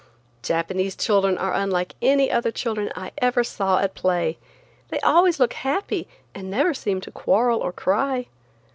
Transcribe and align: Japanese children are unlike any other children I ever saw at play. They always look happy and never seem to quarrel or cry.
Japanese 0.41 0.95
children 0.95 1.37
are 1.37 1.53
unlike 1.53 1.93
any 2.01 2.31
other 2.31 2.49
children 2.49 2.91
I 2.95 3.11
ever 3.19 3.43
saw 3.43 3.77
at 3.77 3.93
play. 3.93 4.39
They 4.89 4.99
always 5.01 5.39
look 5.39 5.53
happy 5.53 6.07
and 6.33 6.49
never 6.49 6.73
seem 6.73 7.01
to 7.01 7.11
quarrel 7.11 7.59
or 7.59 7.71
cry. 7.71 8.25